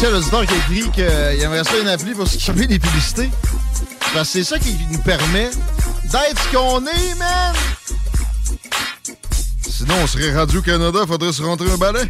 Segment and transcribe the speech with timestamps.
[0.00, 3.28] Merci à l'auditeur qui a écrit qu'il aimerait ça une appli pour s'occuper des publicités.
[4.14, 5.50] Parce que c'est ça qui nous permet
[6.04, 7.54] d'être ce qu'on est, man!
[9.60, 12.08] Sinon, on serait rendu au Canada, faudrait se rentrer un balai.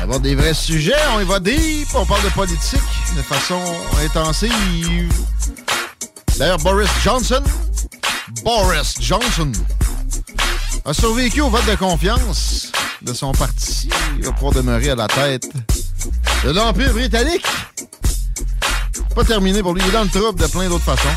[0.00, 2.80] Avoir des vrais sujets, on y va deep, on parle de politique
[3.14, 3.60] de façon
[4.02, 5.12] intensive.
[6.38, 7.42] D'ailleurs, Boris Johnson,
[8.42, 9.52] Boris Johnson,
[10.86, 13.90] a survécu au vote de confiance de son parti.
[14.20, 15.48] Il va pouvoir demeurer à la tête
[16.44, 17.46] de l'Empire britannique.
[19.14, 19.80] Pas terminé pour lui.
[19.82, 21.08] Il est dans le trouble de plein d'autres façons.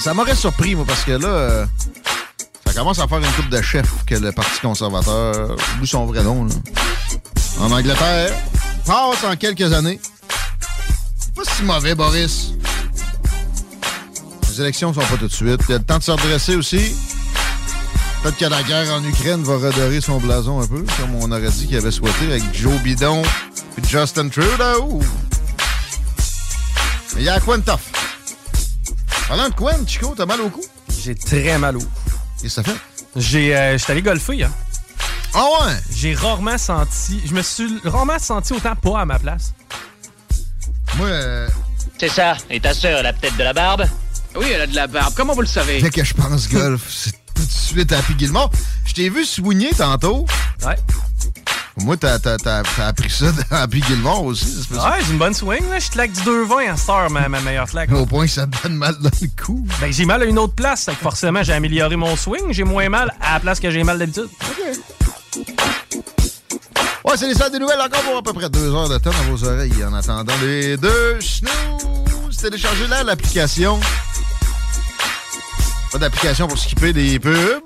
[0.00, 1.66] Ça m'aurait surpris, moi, parce que là, euh,
[2.64, 6.22] ça commence à faire une coupe de chef que le Parti conservateur, d'où son vrai
[6.22, 6.54] nom, là,
[7.60, 8.32] en Angleterre,
[8.86, 10.00] passe en quelques années.
[11.34, 12.52] Pas si mauvais, Boris.
[14.48, 15.60] Les élections sont pas tout de suite.
[15.68, 16.96] Il y a le temps de se redresser aussi.
[18.26, 21.48] Peut-être que la guerre en Ukraine va redorer son blason un peu, comme on aurait
[21.48, 25.00] dit qu'il avait souhaité avec Joe Bidon et Justin Trudeau.
[27.14, 27.78] Mais il y a Quen Tough.
[29.28, 30.60] Parlant de Quen, Chico, t'as mal au cou?
[31.04, 31.86] J'ai très mal au cou.
[32.42, 32.76] Qu'est-ce que ça fait?
[33.14, 34.52] J'ai, euh, j'étais allé golfer, hein.
[35.32, 35.74] Ah ouais?
[35.94, 39.54] J'ai rarement senti, je me suis rarement senti autant pas à ma place.
[40.96, 41.48] Moi, euh,
[41.96, 42.36] C'est ça.
[42.50, 43.86] Et ta sœur, elle a peut-être de la barbe?
[44.34, 45.14] Oui, elle a de la barbe.
[45.16, 45.80] Comment vous le savez?
[45.80, 48.50] dès que je pense golf, c'est tout de suite à Gilmore.
[48.84, 50.26] Je t'ai vu soigner tantôt.
[50.64, 50.76] Ouais.
[51.78, 55.68] Moi, t'as, t'as, t'as, t'as appris ça dans Gilmore aussi, Ouais, j'ai une bonne swing,
[55.68, 55.78] là.
[55.78, 57.92] Je claque du 2-20 à cette heure, ma, ma meilleure claque.
[57.92, 59.66] Au point que ça te donne mal dans le cou.
[59.80, 62.50] Ben, j'ai mal à une autre place, que forcément, j'ai amélioré mon swing.
[62.52, 64.28] J'ai moins mal à la place que j'ai mal d'habitude.
[67.04, 69.10] Ouais, c'est les salles des nouvelles encore pour à peu près deux heures de temps
[69.10, 72.36] dans vos oreilles en attendant les deux snooze.
[72.40, 73.78] Téléchargez là l'application.
[75.98, 77.62] D'application pour skipper des pubs.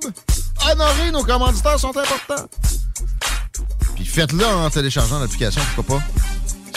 [0.70, 2.48] Honorez nos commanditaires sont importants.
[3.96, 6.04] Puis faites-le en téléchargeant l'application, pourquoi pas.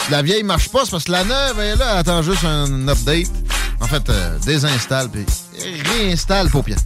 [0.03, 2.87] Si la vieille marche pas, c'est parce que la neuve elle là, attend juste un
[2.87, 3.29] update.
[3.79, 5.25] En fait, euh, désinstalle puis
[5.91, 6.79] réinstalle paupière.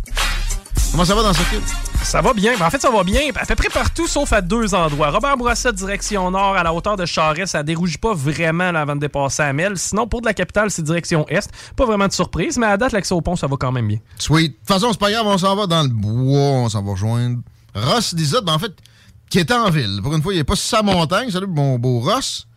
[0.92, 1.62] Comment ça va dans ce clip?
[2.03, 2.58] Ça va bien.
[2.58, 3.22] Ben, en fait, ça va bien.
[3.36, 5.12] À peu près partout, sauf à deux endroits.
[5.12, 8.96] Robert Bourassa, direction nord, à la hauteur de Charest, ça dérougit pas vraiment là, avant
[8.96, 9.78] de dépasser Amel.
[9.78, 11.52] Sinon, pour de la capitale, c'est direction est.
[11.75, 14.00] Pas vraiment de surprise, mais à date, l'accès au pont, ça va quand même bien.
[14.18, 14.53] Sweet.
[14.53, 16.92] De toute façon, c'est pas grave, on s'en va dans le bois, on s'en va
[16.92, 17.40] rejoindre.
[17.75, 18.72] Ross Lizotte, ben, en fait,
[19.30, 20.00] qui est en ville.
[20.02, 21.30] Pour une fois, il n'est pas sa montagne.
[21.30, 22.48] Salut, mon beau Ross.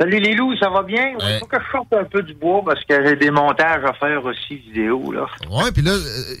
[0.00, 1.10] Salut les loups, ça va bien?
[1.10, 1.38] Il Ouais.
[1.40, 4.24] faut que je sorte un peu du bois parce que j'ai des montages à faire
[4.24, 5.12] aussi vidéo.
[5.12, 5.26] Là.
[5.50, 6.34] Ouais, puis là, euh,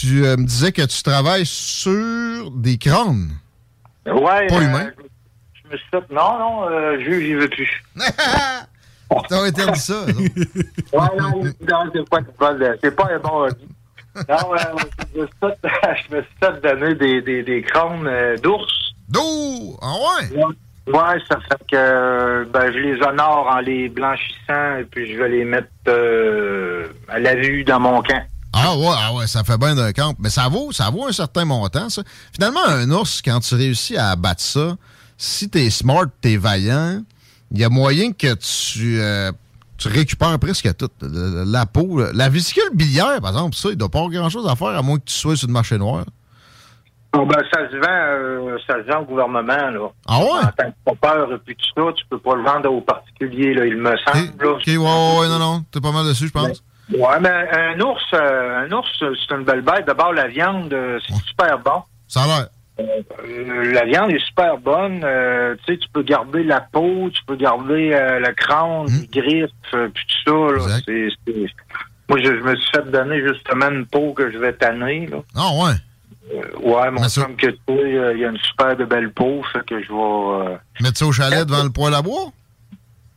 [0.00, 3.30] tu euh, me disais que tu travailles sur des crânes.
[4.06, 4.46] Ouais.
[4.48, 4.90] Pas euh, humain.
[4.98, 5.02] Je,
[5.68, 6.10] je me suis fait.
[6.12, 7.84] Non, non, euh, je j'y veux plus.
[9.28, 10.06] T'as interdit ça.
[10.08, 10.20] non?
[10.20, 13.68] Ouais, non, non, c'est pas, c'est pas, c'est pas un bon hobby.
[14.28, 14.56] Non, euh,
[15.14, 15.58] je, me suis fait,
[16.10, 18.72] je me suis fait donner des, des, des crânes euh, d'ours.
[19.08, 19.76] D'où?
[19.82, 20.36] Ah ouais?
[20.36, 20.54] Ouais,
[20.92, 25.44] ça fait que ben, je les honore en les blanchissant et puis je vais les
[25.44, 28.22] mettre euh, à la vue dans mon camp.
[28.52, 30.14] Ah ouais, ah ouais, ça fait bien d'un camp.
[30.20, 32.02] Mais ça vaut, ça vaut un certain montant, ça.
[32.32, 34.76] Finalement, un ours, quand tu réussis à abattre ça,
[35.16, 37.02] si t'es smart, t'es vaillant,
[37.50, 39.32] il y a moyen que tu, euh,
[39.76, 40.90] tu récupères presque tout.
[41.00, 44.68] La peau, la vésicule biliaire, par exemple, ça, il doit pas avoir grand-chose à faire
[44.68, 46.04] à moins que tu sois sur le marché noir.
[47.26, 49.88] Ben, ça se vend, euh, ça se vend au gouvernement, là.
[50.08, 50.24] Ah ouais?
[50.26, 53.54] En tant que peur et puis tout ça, tu peux pas le vendre aux particuliers,
[53.54, 54.42] là, il me semble.
[54.42, 54.50] là.
[54.52, 56.62] Ok, ouais, ouais, non, non, t'es pas mal dessus, je pense.
[56.92, 59.86] Ouais, mais un ours, euh, un ours, c'est une belle bête.
[59.86, 61.82] D'abord, la viande, euh, c'est super bon.
[62.08, 62.46] Ça a l'air.
[62.80, 65.00] Euh, la viande est super bonne.
[65.00, 67.90] Tu sais, tu peux garder la peau, tu peux garder
[68.20, 69.00] le crâne, Hmm.
[69.00, 70.68] les griffes, puis tout ça.
[70.68, 70.78] Là.
[70.84, 71.08] C'est-
[72.08, 75.06] Moi, je, je me suis fait donner justement une peau que je vais tanner.
[75.06, 75.18] Là.
[75.34, 75.72] Ah ouais?
[76.32, 79.42] Euh, ouais, mon chum que toi, euh, il y a une super de belle peau,
[79.52, 80.52] fait que je vais...
[80.52, 82.32] euh, Mettre ça au chalet devant le poêle à bois?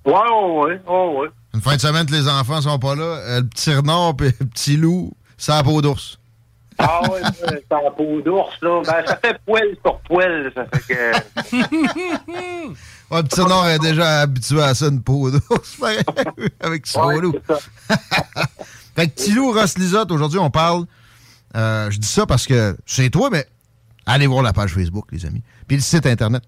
[0.06, 1.28] Ouais, ouais, ouais, ouais.
[1.54, 4.34] Une fin de semaine que les enfants sont pas là, euh, le petit renard et
[4.40, 6.20] le petit loup, ça a peau d'ours.
[6.80, 8.82] Ah ouais, c'est en peau d'ours, là.
[8.86, 11.12] Ben, ça fait poil sur poil, ça fait que...
[13.10, 15.78] Ouais, le petit renard est déjà habitué à ça, une peau d'ours,
[16.60, 17.34] avec son Ouais, loup.
[17.48, 17.58] ça.
[18.96, 20.86] Fait que petit loup, Ross Lisotte, aujourd'hui, on parle.
[21.56, 23.48] Euh, je dis ça parce que c'est toi, mais
[24.06, 25.44] allez voir la page Facebook, les amis.
[25.68, 26.44] Puis le site Internet.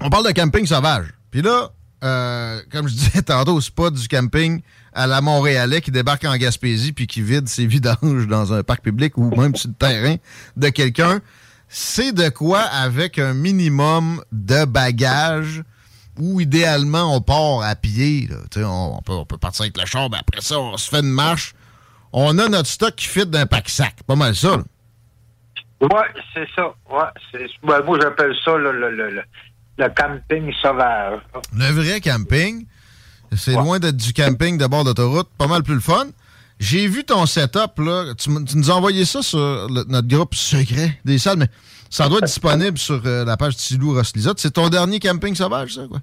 [0.00, 1.06] On parle de camping sauvage.
[1.30, 1.70] Puis là,
[2.04, 4.60] euh, comme je disais tantôt, c'est pas du camping
[4.92, 8.82] à la Montréalais qui débarque en Gaspésie puis qui vide ses vidanges dans un parc
[8.82, 10.16] public ou même sur le terrain
[10.56, 11.20] de quelqu'un.
[11.68, 15.64] C'est de quoi avec un minimum de bagages
[16.18, 18.28] ou idéalement on part à pied.
[18.28, 18.68] là.
[18.68, 21.54] On, on peut, partir avec le char, mais après ça, on se fait une marche.
[22.18, 23.96] On a notre stock qui fit d'un pack-sac.
[24.06, 24.56] Pas mal ça.
[24.56, 24.62] là.
[25.82, 26.68] Ouais, c'est ça.
[26.90, 29.22] Ouais, moi, j'appelle ça le, le, le, le,
[29.76, 31.20] le camping sauvage.
[31.54, 32.64] Le vrai camping,
[33.36, 35.28] c'est loin d'être du camping de bord d'autoroute.
[35.36, 36.06] Pas mal plus le fun.
[36.58, 38.14] J'ai vu ton setup, là.
[38.16, 41.48] Tu, nous as envoyé ça sur le- notre groupe secret des salles, mais
[41.90, 44.40] ça doit être disponible sur euh, la page Tilou Rosslizotte.
[44.40, 45.98] C'est ton dernier camping sauvage, ça, quoi?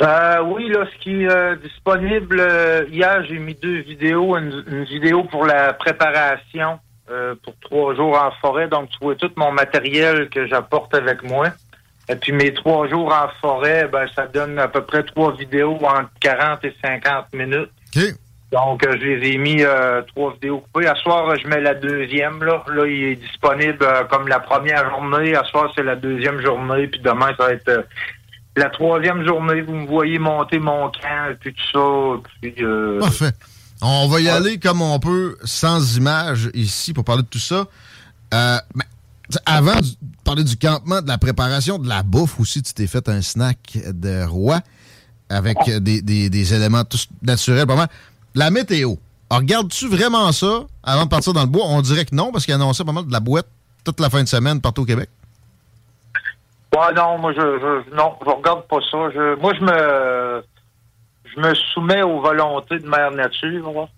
[0.00, 4.36] Euh, oui, là, ce qui est euh, disponible, euh, hier, j'ai mis deux vidéos.
[4.36, 6.78] Une, une vidéo pour la préparation
[7.10, 8.68] euh, pour trois jours en forêt.
[8.68, 11.48] Donc, tu vois tout mon matériel que j'apporte avec moi.
[12.08, 15.78] Et puis, mes trois jours en forêt, ben, ça donne à peu près trois vidéos
[15.82, 17.70] entre 40 et 50 minutes.
[18.50, 20.86] Donc, euh, je les ai mis euh, trois vidéos coupées.
[20.86, 22.42] À soir, je mets la deuxième.
[22.42, 25.34] Là, là il est disponible euh, comme la première journée.
[25.34, 26.86] À soir, c'est la deuxième journée.
[26.86, 27.82] Puis demain, ça va être euh,
[28.58, 29.62] la troisième journée.
[29.62, 32.28] Vous me voyez monter mon camp, puis tout ça.
[32.40, 33.32] Puis, euh, Parfait.
[33.80, 37.66] On va y aller comme on peut, sans images ici, pour parler de tout ça.
[38.34, 38.84] Euh, mais,
[39.46, 39.86] avant de
[40.24, 43.78] parler du campement, de la préparation, de la bouffe aussi, tu t'es fait un snack
[43.92, 44.60] de roi
[45.28, 47.66] avec euh, des, des- des éléments tous naturels.
[47.66, 47.88] Pas mal.
[48.34, 48.94] La météo.
[49.30, 51.64] Regardes-tu vraiment ça avant de partir dans le bois?
[51.66, 53.46] On dirait que non, parce qu'il annonçait pas mal de la boîte
[53.84, 55.10] toute la fin de semaine partout au Québec.
[56.80, 59.10] Ouais, non, moi, je, je, non, je regarde pas ça.
[59.14, 60.42] Je, moi, je me,
[61.34, 63.72] je me soumets aux volontés de Mère Nature.
[63.72, 63.88] là.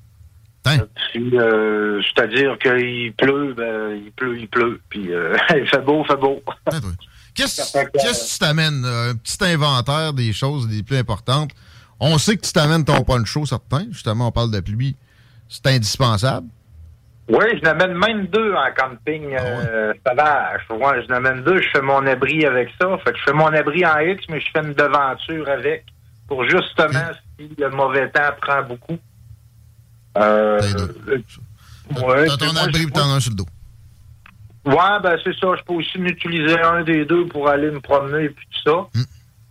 [0.66, 0.78] Hein?
[1.12, 4.80] Puis, euh, c'est-à-dire qu'il pleut, ben, il pleut, il pleut.
[4.90, 6.42] Puis, euh, il fait beau, il fait beau.
[7.34, 8.84] Qu'est-ce qu'est-ce que tu t'amènes?
[8.84, 11.50] euh, Un petit inventaire des choses les plus importantes?
[11.98, 13.86] On sait que tu t'amènes ton poncho, certain.
[13.90, 14.96] Justement, on parle de pluie.
[15.48, 16.46] C'est indispensable.
[17.32, 20.60] Oui, je n'amène même deux en camping euh, sauvage.
[20.70, 21.60] Ouais, je n'amène deux.
[21.62, 22.88] Je fais mon abri avec ça.
[23.04, 25.84] Fait que je fais mon abri en X, mais je fais une devanture avec
[26.26, 28.98] pour justement si le mauvais temps prend beaucoup.
[30.18, 30.60] Euh,
[31.08, 33.46] ouais, T'as ton moi, abri je- t'en as un sur le dos.
[34.64, 35.48] Ouais, ben c'est ça.
[35.56, 38.76] Je peux aussi m'utiliser un des deux pour aller me promener et puis tout ça.
[38.94, 39.04] Hmm.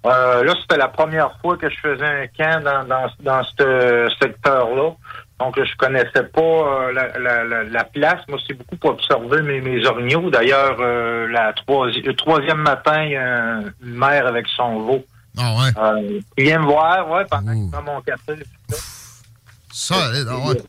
[0.06, 4.08] Euh, là, c'était la première fois que je faisais un camp dans, dans, dans ce
[4.22, 4.92] secteur-là.
[5.39, 8.21] Donc, je connaissais pas euh, la, la, la, la place.
[8.27, 10.30] Moi, c'est beaucoup pour observer mes, mes orignaux.
[10.30, 15.06] D'ailleurs, euh, la troisi- le troisième matin, il y a une mère avec son veau.
[15.38, 15.69] Ah ouais?
[15.81, 18.33] Euh, il vient me voir, ouais, pendant que je prends mon café.
[19.71, 20.62] Solide, ouais.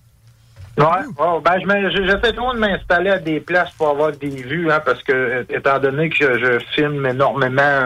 [0.79, 4.81] Ouais, ouais, ben j'essaie toujours de m'installer à des places pour avoir des vues, hein,
[4.83, 7.83] parce que étant donné que je, je filme énormément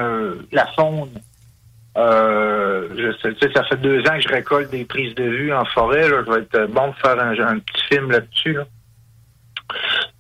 [0.53, 1.09] la faune,
[1.97, 6.09] euh, je ça fait deux ans que je récolte des prises de vue en forêt.
[6.09, 8.55] Là, je vais être bon de faire un, un petit film là-dessus.
[8.55, 8.65] Là.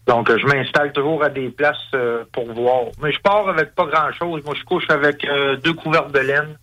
[0.06, 2.84] Donc, euh, je m'installe toujours à des places euh, pour voir.
[3.02, 4.42] Mais je pars avec pas grand-chose.
[4.44, 6.56] Moi, je couche avec euh, deux couvertes de laine.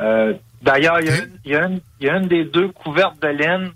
[0.00, 1.08] Euh, D'ailleurs, il
[1.44, 3.72] y, a une- y, y a des deux couvertes de laine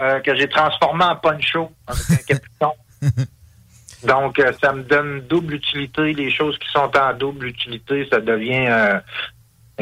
[0.00, 2.72] euh, que j'ai transformée en poncho avec un capuchon.
[4.06, 6.12] Donc, euh, ça me donne double utilité.
[6.14, 8.98] Les choses qui sont en double utilité, ça devient euh,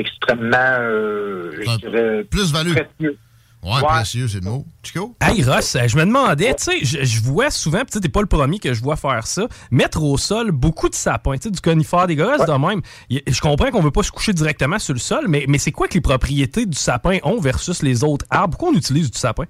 [0.00, 2.72] extrêmement, euh, je dirais, plus-value.
[2.72, 3.18] précieux.
[3.62, 4.64] Ouais, précieux, c'est le mot.
[4.82, 5.14] Chico?
[5.20, 8.22] Hey Ross, euh, je me demandais, tu sais, je, vois souvent, tu sais, t'es pas
[8.22, 11.50] le premier que je vois faire ça, mettre au sol beaucoup de sapins, tu sais,
[11.50, 12.80] du conifère, des gosses de même.
[13.10, 15.88] Je comprends qu'on veut pas se coucher directement sur le sol, mais, mais c'est quoi
[15.88, 18.56] que les propriétés du sapin ont versus les autres arbres?
[18.56, 19.44] Pourquoi on utilise du sapin?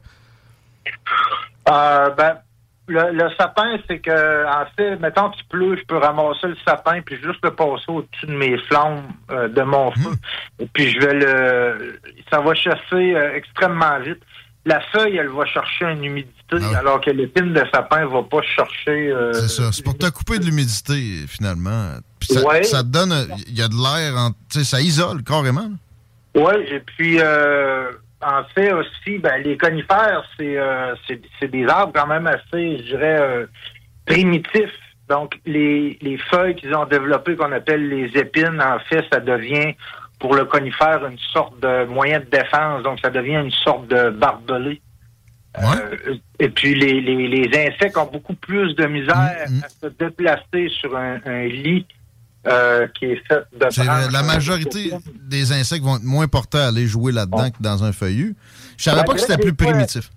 [1.68, 2.38] Euh, ben,
[2.90, 7.00] le, le sapin, c'est que, en fait, mettons qu'il pleut, je peux ramasser le sapin
[7.02, 10.10] puis juste le passer au-dessus de mes flammes euh, de mon feu.
[10.58, 14.20] Et puis je vais le, ça va chasser euh, extrêmement vite.
[14.66, 19.10] La feuille, elle va chercher une humidité, alors que l'épine de sapin va pas chercher.
[19.10, 19.72] euh, C'est ça.
[19.72, 21.94] C'est pour te couper de l'humidité, finalement.
[22.18, 22.62] Puis ça, Ouais.
[22.64, 23.14] ça te donne.
[23.48, 24.14] Il y a de l'air.
[24.18, 25.70] en- Tu sais, ça isole carrément.
[26.34, 27.90] Oui, et puis euh,
[28.22, 32.82] en fait aussi, ben, les conifères, c'est euh, c'est des arbres quand même assez, je
[32.82, 33.46] dirais, euh,
[34.06, 34.78] primitifs.
[35.08, 39.74] Donc, les, les feuilles qu'ils ont développées, qu'on appelle les épines, en fait, ça devient
[40.20, 44.10] pour le conifère une sorte de moyen de défense, donc ça devient une sorte de
[44.10, 44.80] barbelé.
[45.58, 49.64] Euh, et puis les, les, les, insectes ont beaucoup plus de misère Mm, mm.
[49.64, 51.86] à se déplacer sur un, un lit
[52.46, 54.12] euh, qui est fait de euh, branches.
[54.12, 54.92] la majorité
[55.28, 58.34] des insectes vont être moins portés à aller jouer là-dedans que dans un feuillu.
[58.78, 60.10] Je savais pas que c'était plus primitif.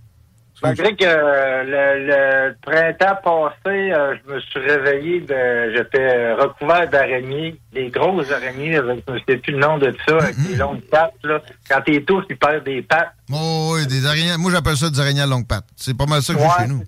[0.63, 6.89] Malgré que euh, le, le printemps passé, euh, je me suis réveillé, de, j'étais recouvert
[6.89, 10.79] d'araignées, des grosses araignées, je ne sais plus le nom de ça, avec des longues
[10.89, 11.15] pattes.
[11.23, 11.41] Là.
[11.69, 13.13] Quand t'es tous, ils perdent des pattes.
[13.29, 14.37] Oh, oui, des araignées.
[14.37, 15.65] Moi, j'appelle ça des araignées à longue patte.
[15.75, 16.83] C'est pas mal ça que j'ai Ouais, chez nous.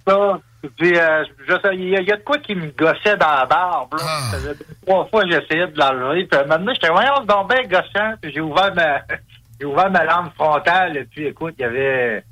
[0.82, 3.94] Euh, je sais, il y, y a de quoi qui me gossait dans la barbe.
[3.94, 4.00] Là.
[4.04, 4.20] Ah.
[4.32, 4.56] Ça faisait
[4.86, 6.26] trois fois que j'essayais de l'enlever.
[6.26, 8.14] Puis maintenant, j'étais, voyons, c'est donc bien gossant.
[8.22, 9.02] Puis j'ai ouvert ma,
[9.60, 10.98] j'ai ouvert ma lampe frontale.
[10.98, 12.24] Et puis, écoute, il y avait...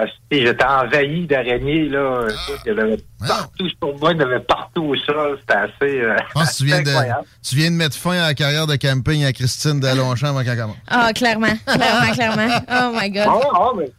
[0.00, 2.26] euh, J'étais envahi d'araignées, là.
[2.28, 5.38] Écoute, il y en avait partout sur moi, il y en avait partout au sol.
[5.40, 6.00] C'était assez...
[6.00, 7.26] euh, que tu viens, assez de, incroyable.
[7.48, 10.42] tu viens de mettre fin à la carrière de camping à Christine de Longchamp avant
[10.42, 10.76] qu'elle commence.
[10.88, 11.46] Ah, clairement.
[11.66, 12.56] Clairement, clairement.
[12.70, 13.26] Oh my God.
[13.28, 13.90] Ah, ah, mais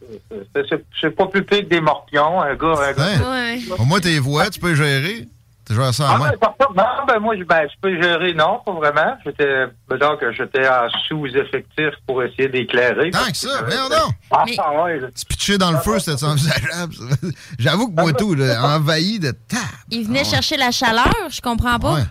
[1.00, 2.74] c'est- pas plus pire que des morpions, un gars.
[2.88, 3.30] Un gars?
[3.30, 3.58] Ouais.
[3.78, 5.28] Au moins, tes voix, tu peux les gérer.
[5.68, 6.30] Ça en Ah, main?
[6.30, 9.16] ben, par contre, non, ben, moi, je, ben, je peux gérer, non, pas vraiment.
[9.24, 9.66] J'étais,
[9.98, 13.10] donc, j'étais en sous-effectif pour essayer d'éclairer.
[13.10, 14.14] Tant que ça, voyons donc.
[14.30, 15.08] Ah, Mais- ah, ouais, là.
[15.28, 16.94] Pitcher dans le feu, c'était envisageable.
[17.58, 19.56] J'avoue que moi, tout, là, envahi de ta.
[19.90, 21.94] Ils venaient chercher la chaleur, je comprends pas.
[21.94, 22.02] Ouais.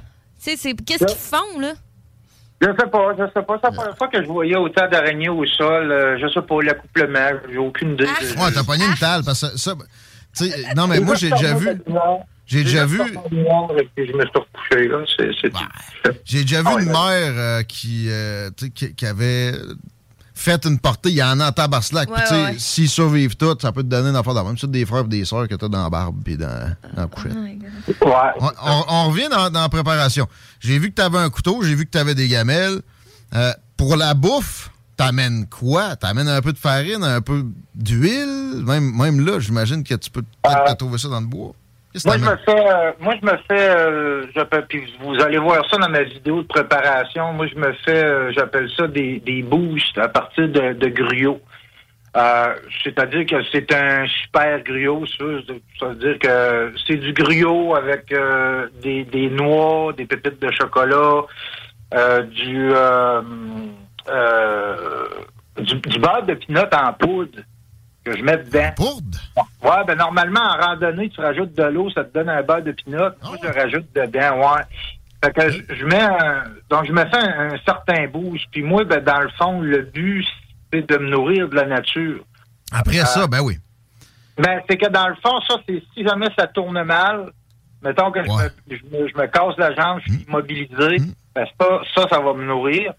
[0.44, 1.74] Tu sais, c'est qu'est-ce qu'ils font, là?
[2.62, 3.56] Je sais pas, je sais pas.
[3.62, 5.92] C'est la première fois que je voyais autant d'araignées au sol.
[5.92, 8.08] euh, je sais pas, l'accouplement, j'ai aucune idée.
[8.10, 8.44] Ah.
[8.44, 9.74] Ouais, t'as pogné une talle parce que ça.
[10.38, 11.70] tu sais, non, mais moi, j'ai déjà vu.
[12.46, 12.98] J'ai déjà vu.
[12.98, 13.14] C'est
[16.24, 19.54] J'ai déjà vu Ah une mère euh, qui, euh, qui, qui avait
[20.34, 21.10] fait une portée.
[21.10, 22.10] Il y en a en tabaslac.
[22.10, 24.44] Ouais, Puis, tu sais, ouais, s'ils survivent tous, ça peut te donner une affaire dans
[24.46, 24.58] même.
[24.58, 27.08] C'est des frères et des sœurs que t'as dans la barbe puis dans, dans la
[27.08, 27.32] couchette.
[28.02, 28.06] Oh.
[28.06, 28.14] Ouais.
[28.40, 30.28] On, on- on revient dans, dans la préparation.
[30.60, 32.82] J'ai vu que tu avais un couteau, j'ai vu que tu avais des gamelles.
[33.34, 35.96] Euh, pour la bouffe, t'amènes quoi?
[35.96, 38.62] T'amènes un peu de farine, un peu d'huile?
[38.66, 41.54] Même, même là, j'imagine que tu peux peut-être trouver ça dans le bois.
[42.06, 42.40] Moi, je me t'amènes?
[42.46, 46.04] fais, euh, moi, je me fais, euh, j'appelle- puis vous allez voir ça dans ma
[46.04, 47.32] vidéo de préparation.
[47.34, 51.40] Moi, je me fais, euh, j'appelle ça des, des boosts à partir de, de griots.
[52.18, 55.26] Euh, C'est-à-dire que c'est un super griot, ça.
[55.80, 60.50] Ça veut dire que c'est du griot avec euh, des, des noix, des pépites de
[60.52, 61.24] chocolat,
[61.94, 63.22] euh, du, euh,
[64.10, 65.08] euh,
[65.60, 67.40] du, du beurre de pinot en poudre
[68.06, 68.72] que je mets dedans.
[68.76, 69.18] Poudre?
[69.64, 72.72] Ouais, ben normalement, en randonnée, tu rajoutes de l'eau, ça te donne un beurre de
[72.72, 72.98] pinot.
[73.24, 74.62] Moi, je rajoute dedans, ouais.
[75.24, 78.46] Fait que je, je mets un, donc je me fais un, un certain boost.
[78.52, 80.26] Puis moi, ben, dans le fond, le but,
[80.72, 82.24] c'est de me nourrir de la nature.
[82.72, 83.58] Après Euh, ça, ben oui.
[84.38, 87.32] Ben, c'est que dans le fond, ça, c'est si jamais ça tourne mal,
[87.82, 90.98] mettons que je me- je, me, je me casse la jambe, je suis immobilisé,
[91.34, 92.94] ben, ça, ça, ça va me nourrir.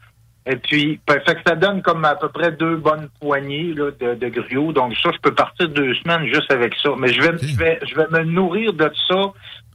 [0.48, 3.90] Et puis, ben, fait que ça donne comme à peu près deux bonnes poignées là,
[4.00, 4.72] de, de griots.
[4.72, 6.90] Donc ça, je peux partir deux semaines juste avec ça.
[6.98, 9.16] Mais je vais, je vais, je vais me nourrir de ça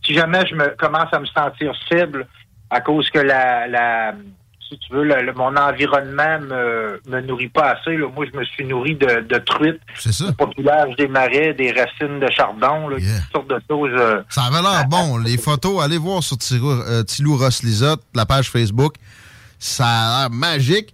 [0.05, 2.25] si jamais je me commence à me sentir faible
[2.69, 4.13] à cause que la, la
[4.69, 7.97] si tu veux, le- le- mon environnement me, me nourrit pas assez.
[7.97, 8.07] Là.
[8.15, 10.31] Moi, je me suis nourri de, de truites ça.
[10.37, 13.09] populage des marais, des racines de chardon, là, Yeah.
[13.19, 13.91] toutes sortes de choses.
[13.99, 15.17] euh, Ça avait l'air bon.
[15.17, 18.93] Les photos, allez voir sur Tilou, euh, Tilou Ross Lisotte, la page Facebook.
[19.63, 20.91] Ça a l'air magique.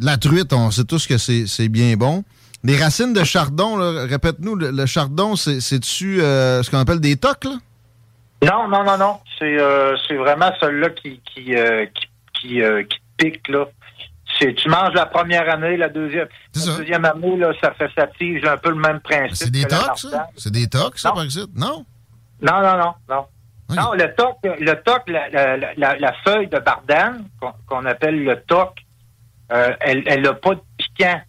[0.00, 2.24] La truite, on sait tous que c'est bien bon.
[2.64, 3.76] Les racines de chardon,
[4.08, 7.56] répète-nous, le, le chardon, c'est- c'est-tu euh, ce qu'on appelle des tocs, là?
[8.42, 9.18] Non, non, non, non.
[9.38, 11.84] C'est euh, c'est vraiment celui-là qui qui, euh,
[12.34, 13.66] qui, qui, pique, là.
[14.38, 16.28] C'est tu manges la première année, la deuxième.
[16.54, 19.36] La deuxième année, là, ça fait sa tige, un peu le même principe.
[19.36, 20.26] C'est des tocs, ça?
[20.36, 21.44] C'est des tocs, ça, par ici?
[21.54, 21.84] Non?
[22.42, 23.24] Non, non, non, non.
[23.68, 27.28] Non, le toc, le toc, la, la, la, la feuille de bardane,
[27.66, 28.78] qu'on appelle le toc,
[29.52, 31.20] euh, elle n'a pas de piquant.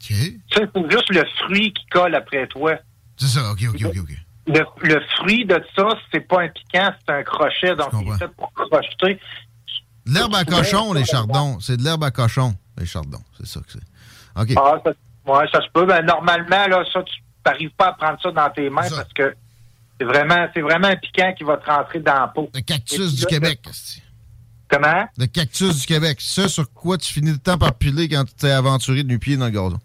[0.00, 0.16] OK.
[0.54, 2.74] Ça, c'est juste le fruit qui colle après toi.
[3.16, 4.10] C'est ça, OK, OK, OK, OK.
[4.46, 8.18] Le, le fruit de ça, c'est pas un piquant, c'est un crochet, donc il est
[8.18, 9.20] fait pour crocheter.
[10.06, 11.60] De l'herbe à cochon, les chardons.
[11.60, 13.22] C'est de l'herbe à cochon, les chardons.
[13.36, 14.40] C'est ça que c'est.
[14.40, 14.52] OK.
[14.56, 14.92] Ah, ça,
[15.32, 15.84] ouais, ça se peut.
[15.84, 17.14] Ben, normalement, là, ça, tu
[17.44, 19.34] n'arrives pas à prendre ça dans tes mains parce que
[20.00, 22.48] c'est vraiment, c'est vraiment un piquant qui va te rentrer dans la peau.
[22.54, 23.60] Le cactus du là, Québec.
[24.70, 25.04] Comment?
[25.18, 26.16] Le cactus du Québec.
[26.20, 29.36] Ce sur quoi tu finis le temps par piler quand tu t'es aventuré de nu-pied
[29.36, 29.78] dans le gazon.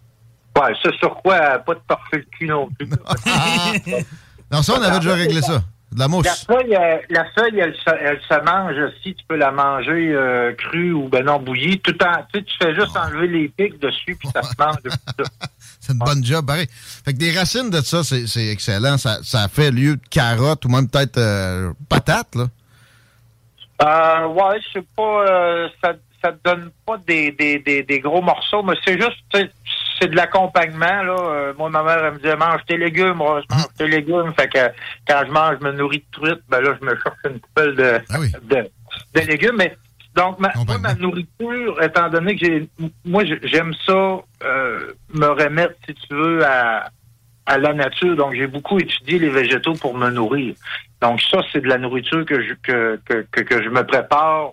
[0.57, 2.87] Ouais, ça sur quoi, euh, pas de parfait le cul non plus.
[4.51, 5.63] Non, ça, on avait déjà réglé ça.
[5.91, 6.45] De la La mousse.
[6.45, 9.15] feuille, euh, la feuille elle, se, elle se mange aussi.
[9.15, 11.79] Tu peux la manger euh, crue ou ben non bouillie.
[11.79, 14.77] Tout en, tu sais, tu fais juste enlever les pics dessus puis ça se mange.
[15.85, 16.67] C'est une bonne job, pareil.
[17.05, 18.97] Fait que des racines de ça, c'est c'est excellent.
[18.97, 22.45] Ça, ça fait lieu de carottes ou même peut-être euh, patates, là.
[23.81, 25.25] Euh, ouais, je sais pas.
[25.29, 29.21] euh, ça, ça donne pas des, des, des, des gros morceaux, mais c'est juste,
[29.99, 31.15] c'est de l'accompagnement, là.
[31.19, 34.33] Euh, moi, ma mère, elle me disait, mange tes légumes, moi, je mange tes légumes.
[34.37, 34.67] Fait que
[35.07, 37.75] quand je mange, je me nourris de truite, ben là, je me cherche une coupelle
[37.75, 38.31] de, Ah oui.
[38.49, 38.69] de,
[39.13, 39.55] de légumes.
[39.57, 39.75] Mais
[40.15, 42.69] donc, ma, moi, ma nourriture, étant donné que j'ai,
[43.03, 46.89] moi, j'ai- j'aime ça, euh, me remettre, si tu veux, à,
[47.45, 48.15] à la nature.
[48.15, 50.55] Donc, j'ai beaucoup étudié les végétaux pour me nourrir.
[51.01, 54.51] Donc, ça, c'est de la nourriture que je, que, que, que, que je me prépare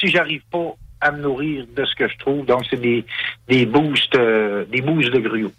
[0.00, 2.44] si j'arrive pas à me nourrir de ce que je trouve.
[2.46, 3.04] Donc, c'est des,
[3.48, 5.52] des boosts, euh, des boosts de gruau.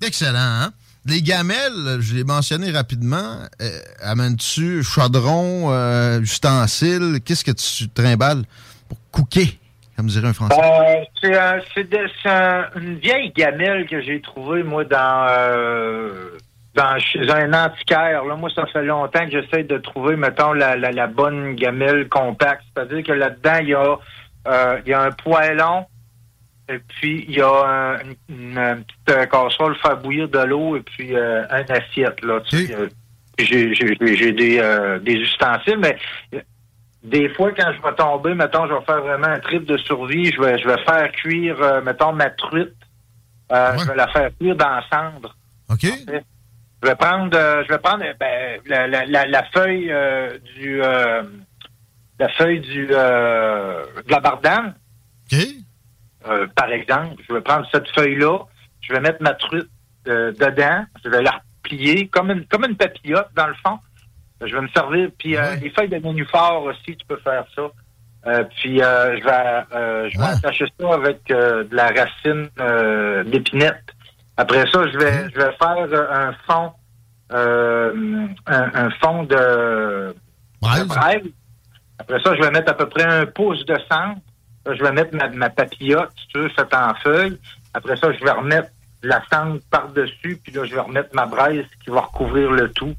[0.00, 0.72] Excellent, hein?
[1.08, 7.20] Les gamelles, je l'ai mentionné rapidement, euh, amènes-tu chaudron, euh, ustensiles?
[7.24, 8.42] Qu'est-ce que tu trimbales?
[8.88, 9.58] Pour cooker,
[9.96, 10.60] comme dirait un Français?
[10.60, 11.60] Euh, c'est un-
[12.26, 16.30] un- une vieille gamelle que j'ai trouvée, moi, dans, euh,
[16.74, 18.24] dans chez un antiquaire.
[18.24, 22.08] Là, moi, ça fait longtemps que j'essaie de trouver, mettons, la, la, la bonne gamelle
[22.08, 22.62] compacte.
[22.74, 23.96] C'est-à-dire que là-dedans, il y a,
[24.48, 25.86] euh, il y a un poêlon,
[26.68, 27.48] et puis il y a
[27.94, 32.22] un- une, une petite casserole faire bouillir de l'eau, et puis euh, un assiette.
[32.22, 32.88] Là, tu sais, euh,
[33.38, 35.96] j'ai des, euh, des ustensiles, mais
[37.06, 40.32] des fois, quand je vais tomber, mettons, je vais faire vraiment un trip de survie,
[40.32, 42.74] je vais, je vais faire cuire, euh, mettons, ma truite.
[43.52, 45.36] Euh, Je vais la faire cuire dans la cendre.
[45.70, 45.84] OK.
[46.82, 50.36] Je vais prendre, euh, je vais prendre euh, ben, la, la, la, la feuille euh,
[50.56, 51.22] du, euh,
[52.18, 54.74] la feuille du, euh, de la bardane.
[56.28, 58.38] Euh, par exemple, je vais prendre cette feuille-là,
[58.80, 59.68] je vais mettre ma truite
[60.08, 63.78] euh, dedans, je vais la plier comme une, comme une papillote dans le fond.
[64.44, 65.08] Je vais me servir.
[65.18, 67.62] Puis euh, les feuilles de nénuphar aussi, tu peux faire ça.
[68.26, 72.48] Euh, puis euh, je vais, je vais attacher ça avec de la racine
[73.30, 73.84] d'épinette.
[74.36, 76.72] Après ça, je vais, je vais faire un fond,
[77.30, 80.14] un, un fond de,
[80.62, 81.22] de braise.
[81.98, 84.16] Après ça, je vais mettre à peu près un pouce de cendre.
[84.66, 87.38] Là, je vais mettre ma, ma papillote, si tu veux, faite en feuille.
[87.72, 88.68] Après ça, je vais remettre
[89.02, 92.94] la cendre par-dessus, puis là, je vais remettre ma braise qui va recouvrir le tout.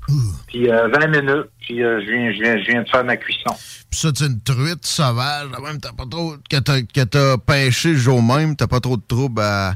[0.48, 3.18] Puis euh, 20 minutes, puis euh, je, viens, je, viens, je viens de faire ma
[3.18, 3.56] cuisson.
[3.90, 5.50] Puis ça, c'est une truite sauvage.
[5.52, 6.36] là, Même, t'as pas trop.
[6.50, 9.74] Que t'as, pêché le jour même, t'as pas trop de trouble à.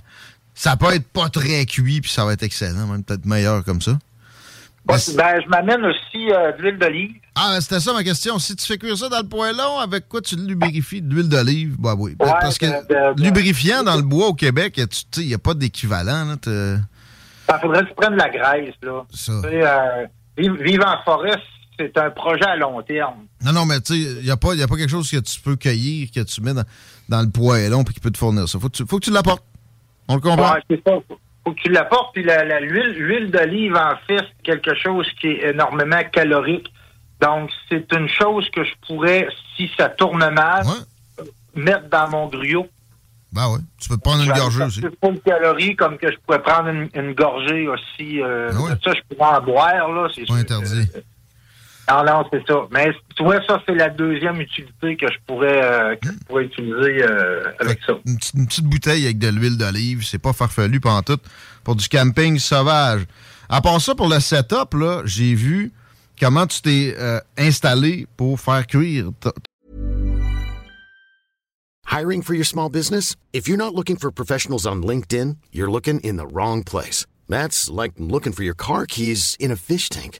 [0.53, 3.81] Ça peut être pas très cuit, puis ça va être excellent, même peut-être meilleur comme
[3.81, 3.97] ça.
[4.85, 7.11] Ben, je m'amène aussi euh, de l'huile d'olive.
[7.35, 8.39] Ah, ben, c'était ça ma question.
[8.39, 11.01] Si tu fais cuire ça dans le poêlon, avec quoi tu lubrifies?
[11.01, 11.75] De l'huile d'olive?
[11.79, 12.15] Bah oui.
[12.19, 14.79] Ouais, Parce que de- de- de- lubrifiant dans le bois au Québec,
[15.17, 16.35] il n'y a pas d'équivalent.
[16.45, 16.79] Il
[17.61, 19.03] faudrait que tu prennes de la graisse, là.
[19.13, 19.31] Ça.
[19.45, 20.05] Euh,
[20.37, 21.35] vivre, vivre en forêt,
[21.79, 23.25] c'est un projet à long terme.
[23.43, 25.17] Non, non, mais tu sais, il n'y a, pas- y a pas quelque chose que
[25.17, 26.63] tu peux cueillir, que tu mets dans,
[27.09, 28.59] dans le poêlon puis qui peut te fournir ça.
[28.59, 29.43] Faut que tu, faut que tu l'apportes.
[30.07, 30.53] On le comprend?
[30.53, 30.93] Ouais, c'est ça.
[31.43, 32.13] Faut, faut que tu l'apportes.
[32.13, 36.71] Puis la- l'huile l'huile d'olive, en fait, c'est quelque chose qui est énormément calorique.
[37.21, 40.63] Donc, c'est une chose que je pourrais, si ça tourne mal,
[41.55, 42.67] mettre dans mon gruau.
[43.31, 43.59] Ben ouais.
[43.79, 44.81] Tu peux prendre une gorgée aussi.
[44.81, 48.21] chercher full calories, comme que je pourrais prendre une, une gorgée aussi.
[48.21, 48.71] euh, ouais.
[48.75, 50.09] de Ça, je pourrais en boire, là.
[50.13, 50.89] C'est Pas interdit.
[51.89, 52.67] Non, non, c'est ça.
[52.71, 56.43] Mais tu vois, ça, c'est la deuxième utilité que je pourrais, euh, que je pourrais
[56.45, 57.93] utiliser euh, avec ça.
[58.05, 61.19] Une, petite- une petite bouteille avec de l'huile d'olive, c'est pas farfelu pendant tout
[61.63, 63.01] pour du camping sauvage.
[63.49, 65.73] À part ça, pour le setup, là, j'ai vu
[66.19, 69.09] comment tu t'es euh, installé pour faire cuire.
[71.91, 73.15] Hiring for your small business?
[73.33, 77.05] If you're not looking for professionals on LinkedIn, you're looking in the wrong place.
[77.27, 80.19] That's like looking for your car keys in a fish tank.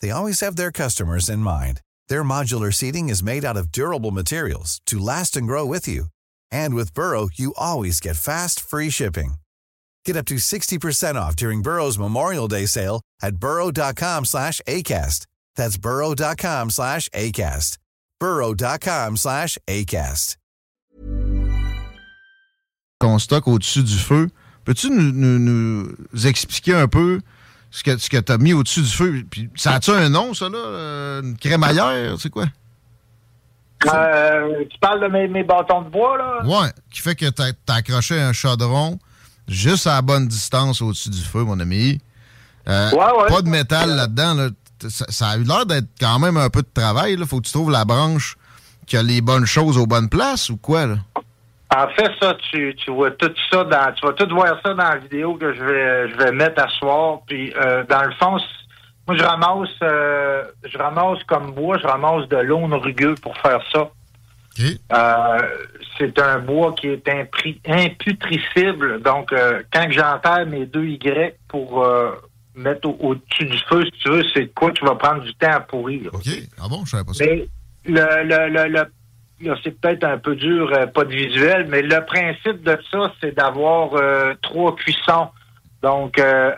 [0.00, 1.80] they always have their customers in mind.
[2.08, 6.06] Their modular seating is made out of durable materials to last and grow with you.
[6.50, 9.34] And with Burrow, you always get fast, free shipping.
[10.04, 15.26] Get up to 60% off during Burrow's Memorial Day sale at burrow.com slash ACAST.
[15.56, 17.78] That's burrow.com slash ACAST.
[18.20, 20.36] burrow.com slash ACAST.
[22.98, 24.30] qu'on stocke au-dessus du feu.
[24.64, 27.20] Peux-tu nous, nous- nous expliquer un peu
[27.70, 29.24] ce que, ce que tu as mis au-dessus du feu?
[29.30, 30.58] Puis, ça a-tu un nom, ça, là?
[30.58, 32.46] Euh, Une crémaillère, c'est quoi?
[33.92, 36.40] Euh, tu parles de mes, mes bâtons de bois, là?
[36.44, 38.98] Ouais, qui fait que t'as as accroché un chaudron
[39.46, 42.00] juste à la bonne distance au-dessus du feu, mon ami.
[42.68, 43.28] Euh, Ouais, ouais.
[43.28, 44.34] Pas de métal là-dedans.
[44.34, 44.48] là.
[44.88, 47.14] Ça, ça a eu l'air d'être quand même un peu de travail.
[47.18, 48.36] Il faut que tu trouves la branche
[48.86, 50.96] qui a les bonnes choses aux bonnes places ou quoi, là?
[51.74, 54.84] En fait, ça, tu, tu vois tout ça dans, tu vas tout voir ça dans
[54.88, 57.20] la vidéo que je vais, je vais mettre à soir.
[57.26, 58.36] Puis, euh, dans le fond,
[59.08, 63.60] moi, je ramasse, euh, je ramasse comme bois, je ramasse de l'aune rugueux pour faire
[63.72, 63.90] ça.
[64.92, 65.38] Euh,
[65.98, 69.02] c'est un bois qui est impri- imputricible.
[69.02, 72.12] Donc, euh, quand j'enterre mes deux Y pour euh,
[72.54, 75.52] mettre au- au-dessus du feu, si tu veux, c'est quoi tu vas prendre du temps
[75.52, 76.10] à pourrir.
[76.14, 76.28] OK.
[76.58, 77.24] Ah bon, je savais pas ça.
[77.24, 77.48] Mais
[77.84, 78.92] le, le, le, le-
[79.62, 83.36] c'est peut-être un peu dur, euh, pas de visuel, mais le principe de ça, c'est
[83.36, 85.28] d'avoir euh, trois cuissons.
[85.82, 86.52] Donc, euh,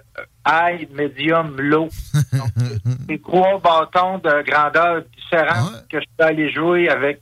[0.46, 1.88] high, medium, low.
[2.32, 2.50] Donc,
[3.08, 7.20] c'est trois bâtons de grandeur différentes que je peux aller jouer avec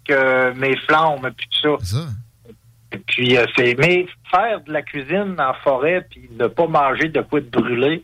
[0.57, 1.99] mes flammes puis tout ça.
[2.93, 7.21] Et puis, c'est mais faire de la cuisine en forêt puis ne pas manger de
[7.23, 8.03] quoi de brûler,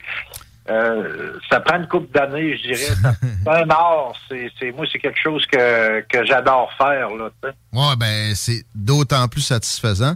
[0.71, 2.95] euh, ça prend une couple d'années, je dirais.
[3.03, 3.15] Ça-
[3.51, 4.13] un art.
[4.29, 7.11] C'est, moi, c'est quelque chose que, que j'adore faire.
[7.11, 7.55] Là, tu sais.
[7.73, 10.15] Ouais, ben, c'est d'autant plus satisfaisant.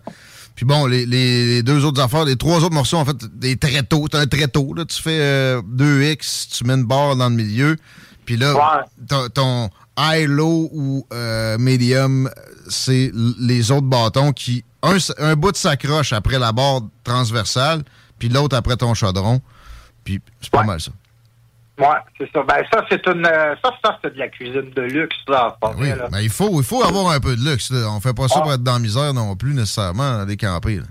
[0.54, 4.06] Puis bon, les, deux autres affaires, les trois autres morceaux, en fait, des tréteaux.
[4.08, 7.76] T'as un tréteau, là, tu fais euh, 2X, tu mets une barre dans le milieu.
[8.24, 12.30] Puis là, ton, ton high, low ou euh, medium,
[12.68, 14.64] c'est les autres bâtons qui.
[14.82, 17.82] Un, un bout s'accroche après la barre transversale,
[18.18, 19.40] puis l'autre après ton chaudron.
[20.06, 20.92] Puis c'est pas mal ça.
[21.78, 22.42] Ouais, c'est ça.
[22.42, 25.58] Ben, ça, c'est une, euh, ça, ça, c'est de la cuisine de luxe, là.
[25.60, 26.08] en Oui, là.
[26.10, 27.70] ben, il faut, il faut avoir un peu de luxe.
[27.70, 27.90] Là.
[27.90, 30.76] On fait pas ça pour être dans la misère non plus, nécessairement, aller camper.
[30.76, 30.86] là.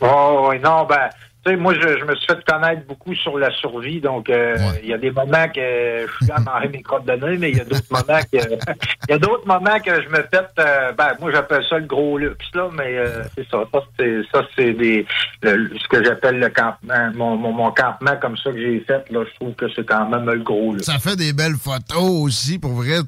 [0.00, 1.10] Oh, oui, non, ben,
[1.50, 4.88] sais, moi, je, je me suis fait connaître beaucoup sur la survie, donc euh, il
[4.88, 7.50] y a des moments que je suis là à manger mes crottes de nez, mais
[7.50, 10.50] il y a d'autres moments que il y a d'autres moments que je me pète,
[10.58, 14.20] euh, ben, moi, j'appelle ça le gros luxe, là, mais euh, c'est ça, ça, c'est,
[14.32, 15.06] ça, c'est des,
[15.42, 19.04] le- ce que j'appelle le campement, mon, mon, mon campement comme ça que j'ai fait,
[19.10, 20.86] là, je trouve que c'est quand même le gros luxe.
[20.86, 22.98] Ça fait des belles photos aussi, pour vrai.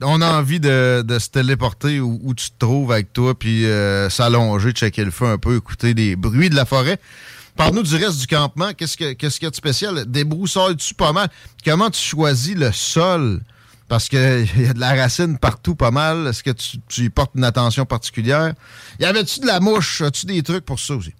[0.00, 3.66] On a envie de, de se téléporter où, où tu te trouves avec toi, puis
[3.66, 6.98] euh, s'allonger, checker le feu un peu, écouter les bruits de la forêt.
[7.58, 8.72] Parle-nous du reste du campement.
[8.72, 10.04] Qu'est-ce que qu'est-ce qu'il y a de spécial?
[10.06, 11.28] Débroussailles-tu pas mal?
[11.64, 13.40] Comment tu choisis le sol?
[13.88, 14.18] Parce qu'il
[14.58, 16.28] y a de la racine partout pas mal.
[16.28, 18.52] Est-ce que tu, tu y portes une attention particulière?
[19.00, 20.00] Y avait-tu de la mouche?
[20.02, 21.14] As-tu des trucs pour ça aussi?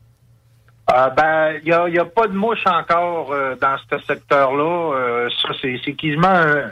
[0.94, 4.94] Euh, ben, il n'y a, y a pas de mouche encore euh, dans ce secteur-là.
[4.96, 6.70] Euh, ça, c'est, c'est quasiment un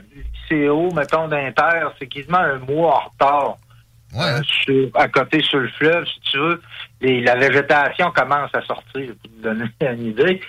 [0.49, 3.57] CO, mettons, d'Inter, c'est quasiment un mois en retard.
[4.19, 6.63] Euh, sur- à côté sur le fleuve, si tu veux.
[7.03, 10.41] Et la végétation commence à sortir, pour te donner une idée.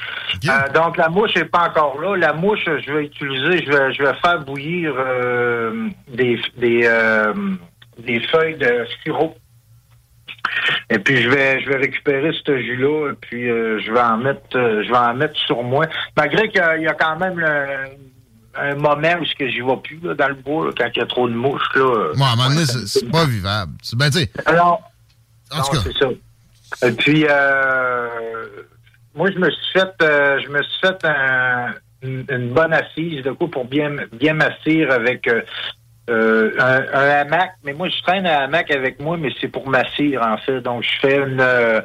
[0.47, 2.15] Euh, donc, la mouche n'est pas encore là.
[2.15, 7.33] La mouche, je vais utiliser, je vais, je vais faire bouillir euh, des, des, euh,
[7.99, 9.35] des feuilles de sirop.
[10.89, 14.47] Et puis je vais je vais récupérer ce jus-là et puis je vais en mettre
[14.53, 15.85] je vais en mettre sur moi.
[16.15, 17.89] Malgré qu'il y a, il y a quand même le-
[18.59, 20.99] un moment où ce que j'y vais plus là, dans le bois là, quand il
[20.99, 22.13] y a trop de mouches là.
[22.15, 23.73] Moi, à un moment donné, c'est pas vivable.
[23.97, 24.09] Ben,
[24.45, 24.81] alors,
[25.51, 25.77] En non, tout cas.
[25.83, 26.07] c'est ça.
[26.85, 28.07] Et puis, euh,
[29.15, 33.31] moi, je me suis fait, euh, je me suis fait un- une, bonne assise de
[33.31, 35.41] coup pour bien, bien m'assire avec euh,
[36.09, 37.51] euh, un, un hamac.
[37.63, 40.61] Mais moi, je traîne un hamac avec moi, mais c'est pour m'assire en fait.
[40.61, 41.81] Donc, je fais une, euh,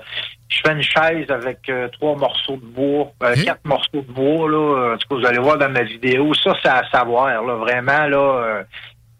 [0.48, 4.50] je fais une chaise avec euh, trois morceaux de bois, euh, quatre morceaux de bois
[4.50, 4.94] là.
[4.94, 6.34] En tout cas, vous allez voir dans ma vidéo.
[6.34, 8.18] Ça, c'est à savoir là, vraiment là.
[8.44, 8.62] euh,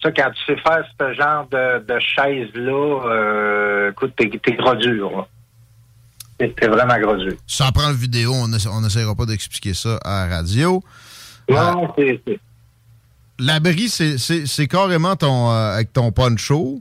[0.03, 4.75] ça, quand tu sais faire ce genre de, de chaise-là, euh, écoute, t'es, t'es gros
[4.75, 5.11] dur.
[5.17, 5.27] là.
[6.57, 7.35] T'es vraiment gros dur.
[7.47, 10.83] ça prend le vidéo, on essa- on n'essaiera pas d'expliquer ça à la radio.
[11.49, 12.41] Non, c'est, c'est-
[13.39, 16.81] L'abri, c'est- carrément ton euh, avec ton poncho.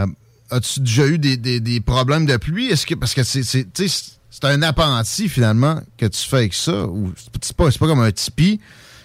[0.00, 0.06] Euh,
[0.50, 2.68] As-tu déjà eu des, des- des problèmes de pluie?
[2.70, 7.54] Est-ce que parce que c'est un appentis finalement que tu fais avec ça ou c'est
[7.56, 8.58] pas pas comme un tipi.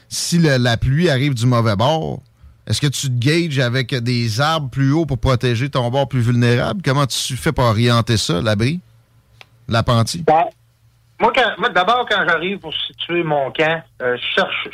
[0.10, 2.22] Si le- la pluie arrive du mauvais bord,
[2.68, 6.22] est-ce que tu te gages avec des arbres plus hauts pour protéger ton bord plus
[6.22, 6.82] vulnérable?
[6.84, 8.80] Comment tu fais pour orienter ça, l'abri?
[9.68, 10.24] L'appentis?
[10.24, 10.46] Ben,
[11.20, 14.70] moi, d'abord, quand j'arrive pour situer mon camp, euh, je cherche,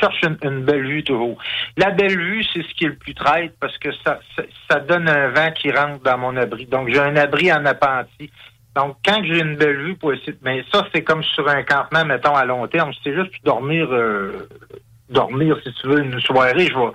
[0.00, 1.36] cherche une, belle vue toujours.
[1.76, 4.18] La belle vue, c'est ce qui est le plus traite parce que ça,
[4.68, 6.66] ça, donne un vent qui rentre dans mon abri.
[6.66, 8.30] Donc, j'ai un abri en appentis.
[8.74, 12.04] Donc, quand j'ai une belle vue pour essayer, mais ça, c'est comme sur un campement,
[12.04, 12.90] mettons, à long terme.
[13.04, 14.48] C'est juste pour dormir, euh,
[15.10, 16.92] dormir, si tu veux, une soirée, je vais,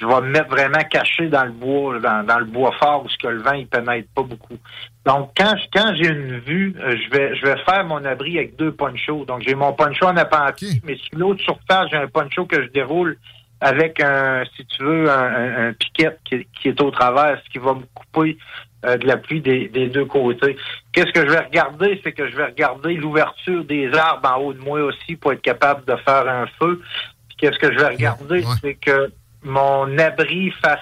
[0.00, 3.28] je vais me mettre vraiment caché dans le bois, dans, le bois fort où que
[3.28, 4.58] le vent, il pénètre pas beaucoup.
[5.04, 8.54] Donc, quand, quand j'ai une vue, euh, je vais, je vais faire mon abri avec
[8.56, 9.24] deux ponchos.
[9.24, 12.68] Donc, j'ai mon poncho en appentis, mais sur l'autre surface, j'ai un poncho que je
[12.68, 13.18] déroule
[13.60, 17.50] avec un, si tu veux, un, un, un piquet qui, qui est au travers, ce
[17.50, 18.38] qui va me couper
[18.84, 20.56] euh, de la pluie des, des deux côtés.
[20.92, 22.00] Qu'est-ce que je vais regarder?
[22.02, 25.42] C'est que je vais regarder l'ouverture des arbres en haut de moi aussi pour être
[25.42, 26.80] capable de faire un feu.
[27.28, 28.44] Puis qu'est-ce que je vais regarder?
[28.60, 29.12] C'est que
[29.42, 30.78] mon abri fasse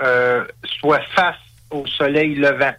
[0.00, 0.44] euh,
[0.80, 1.36] soit face
[1.70, 2.74] au soleil levant.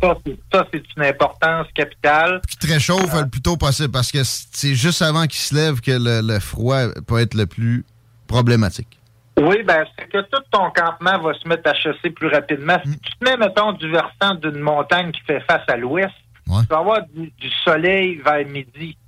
[0.00, 2.40] Ça, c'est, une importance capitale.
[2.48, 5.80] Qui te réchauffe le plus tôt possible parce que c'est juste avant qu'il se lève
[5.80, 7.84] que le, le froid peut être le plus
[8.26, 8.98] problématique.
[9.40, 12.78] Oui, ben c'est que tout ton campement va se mettre à chasser plus rapidement.
[12.84, 16.14] Si tu te mets, mettons, du versant d'une montagne qui fait face à l'ouest,
[16.46, 16.60] Ouais.
[16.60, 18.98] tu vas avoir du, du soleil vers midi.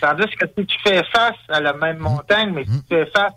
[0.00, 3.32] Tandis que si tu fais face à la même montagne, mais si tu fais face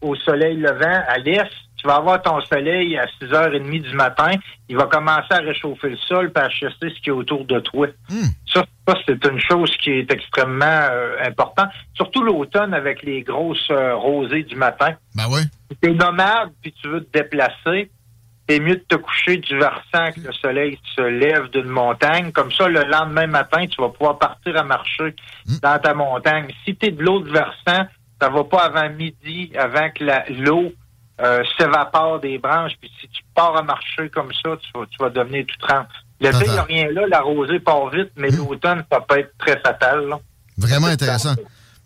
[0.00, 1.44] au soleil levant à l'est,
[1.84, 4.30] tu vas avoir ton soleil à 6h30 du matin.
[4.70, 7.60] Il va commencer à réchauffer le sol et à chasser ce qui est autour de
[7.60, 7.88] toi.
[8.46, 11.68] Ça, ça, c'est une chose qui est extrêmement euh, importante.
[11.92, 14.94] Surtout l'automne avec les grosses euh, rosées du matin.
[15.14, 15.42] Ben oui.
[15.70, 17.90] Si t'es nomade puis tu veux te déplacer,
[18.48, 22.32] c'est mieux de te coucher du versant que le soleil se lève d'une montagne.
[22.32, 25.14] Comme ça, le lendemain matin, tu vas pouvoir partir à marcher
[25.62, 26.48] dans ta montagne.
[26.64, 27.86] Si tu es de l'autre versant,
[28.22, 30.72] ça va pas avant midi, avant que l'eau
[31.20, 32.72] euh, s'évapore des branches.
[32.80, 35.86] Puis si tu pars à marcher comme ça, tu vas, tu vas devenir tout trempe.
[36.20, 39.32] L'été, il n'y a rien là, la rosée part vite, mais l'automne, ça peut être
[39.38, 40.08] très fatal.
[40.08, 40.18] là.
[40.56, 41.34] Vraiment intéressant.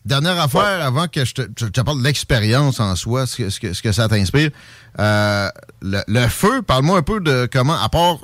[0.04, 3.50] Dernière affaire, avant que je te, je te parle de l'expérience en soi, ce que,
[3.50, 4.50] ce que, ce que ça t'inspire.
[4.98, 5.48] Euh,
[5.82, 8.18] le, le feu, parle-moi un peu de comment, à part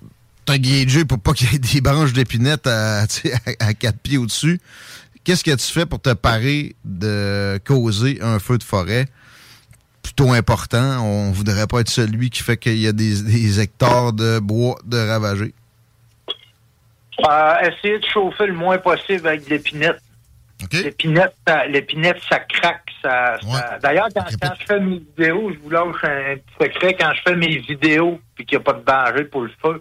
[0.46, 3.02] te gagé pour pas qu'il y ait des branches d'épinette à,
[3.60, 4.60] à, à quatre pieds au-dessus,
[5.24, 9.06] qu'est-ce que tu fais pour te parer de causer un feu de forêt?
[10.04, 11.00] Plutôt important?
[11.04, 14.76] On voudrait pas être celui qui fait qu'il y a des, des hectares de bois
[14.84, 15.52] de ravagés.
[17.28, 20.00] Euh, essayer de chauffer le moins possible avec de l'épinette.
[20.72, 22.82] L'épinette, ça, l'épinette, ça craque.
[23.02, 26.96] Ça, ça- D'ailleurs, quand, quand je fais mes vidéos, je vous lâche un, petit secret,
[26.98, 29.80] quand je fais mes vidéos puis qu'il n'y a pas de danger pour le feu,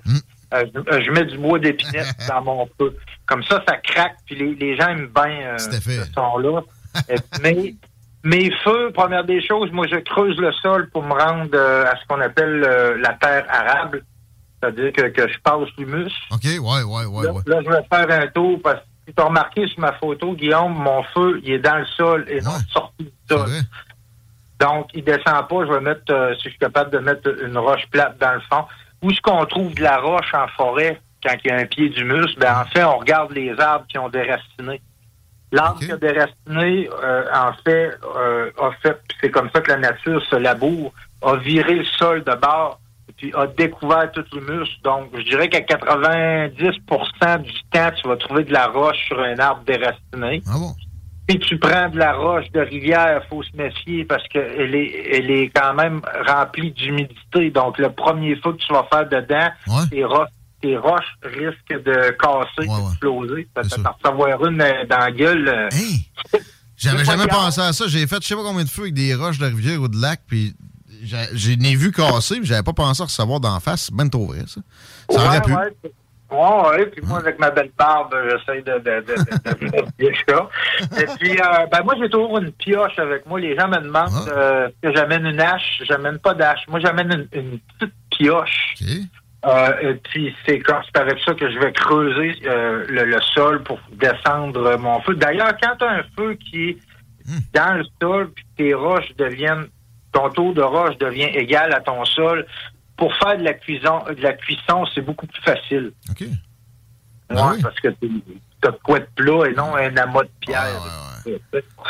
[0.54, 2.96] euh, je, euh, je mets du bois d'épinette dans mon feu.
[3.26, 6.62] Comme ça, ça craque, puis les, les gens aiment bien euh, ce son-là.
[7.10, 7.76] Euh, mais
[8.24, 11.96] mes feux, première des choses, moi, je creuse le sol pour me rendre euh, à
[11.98, 14.04] ce qu'on appelle euh, la terre arable.
[14.62, 16.12] C'est-à-dire que, que je passe l'humus.
[16.32, 17.42] OK, ouais, ouais, ouais, Là, ouais.
[17.46, 20.34] là, je vais faire un tour parce que si tu as remarqué sur ma photo,
[20.34, 23.50] Guillaume, mon feu, il est dans le sol et non sorti du sol.
[24.62, 25.66] Donc, il descend pas.
[25.66, 28.40] Je vais mettre, euh, si je suis capable de mettre une roche plate dans le
[28.50, 28.64] fond.
[29.02, 31.90] Où est-ce qu'on trouve de la roche en forêt quand il y a un pied
[31.90, 32.34] d'humus?
[32.38, 34.82] Ben, en fait, on regarde les arbres qui ont déraciné.
[35.54, 39.78] L'arbre qui a déraciné, euh, en fait, euh, a fait, c'est comme ça que la
[39.78, 42.80] nature se laboure, a viré le sol de bord,
[43.18, 44.68] puis a découvert tout l'humus.
[44.84, 49.38] Donc, je dirais qu'à 90% du temps, tu vas trouver de la roche sur un
[49.38, 50.42] arbre déraciné.
[50.48, 50.74] Ah bon?
[51.30, 55.30] Si tu prends de la roche de rivière, faut se méfier parce qu'elle est, elle
[55.30, 57.52] est quand même remplie d'humidité.
[57.52, 59.50] Donc, le premier feu que tu vas faire dedans,
[59.92, 60.30] tes, roches,
[60.64, 63.48] tes roches risquent de casser, d'exploser.
[63.56, 65.48] Ça peut recevoir une euh, dans la gueule.
[65.50, 65.70] euh,
[66.78, 67.86] J'avais c'est pas jamais pensé à ça.
[67.88, 70.02] J'ai fait je sais pas combien de feux avec des roches de rivière ou de
[70.02, 70.54] lac, puis
[71.34, 73.84] j'ai- n'ai vu casser, puis j'avais pas pensé à recevoir d'en face.
[73.86, 74.62] C'est ben trop vrai, ça.
[75.10, 75.54] Ça aurait Ouais, pu.
[75.54, 75.92] ouais, c'est-
[76.32, 78.82] Ouais, ouais, puis moi, avec ma belle barbe, j'essaie de.
[81.00, 83.40] Et puis, euh, ben, moi, j'ai toujours une pioche avec moi.
[83.40, 85.84] Les gens me demandent euh, que j'amène une hache?
[85.88, 86.62] J'amène pas d'hache.
[86.70, 88.74] Moi, j'amène une, une petite pioche.
[89.46, 90.62] Euh, puis, c'est
[90.96, 95.16] avec ça que je vais creuser euh, le, le sol pour descendre mon feu.
[95.16, 96.78] D'ailleurs, quand tu as un feu qui est
[97.54, 99.68] dans le sol, puis tes roches deviennent,
[100.14, 102.46] ton taux de roche devient égal à ton sol,
[102.96, 105.92] pour faire de la cuisson, de la cuisson, c'est beaucoup plus facile.
[106.10, 106.22] OK.
[107.32, 107.88] Ouais, parce que
[108.62, 110.64] t'as de quoi de plat et non un amas de pierre.